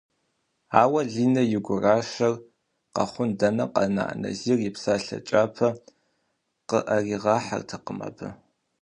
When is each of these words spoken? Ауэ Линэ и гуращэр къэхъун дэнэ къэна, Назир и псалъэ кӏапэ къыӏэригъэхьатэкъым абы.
Ауэ 0.81 1.01
Линэ 1.13 1.43
и 1.57 1.59
гуращэр 1.65 2.33
къэхъун 2.95 3.29
дэнэ 3.39 3.65
къэна, 3.73 4.05
Назир 4.21 4.59
и 4.69 4.71
псалъэ 4.75 5.17
кӏапэ 5.27 5.67
къыӏэригъэхьатэкъым 6.69 7.99
абы. 8.07 8.27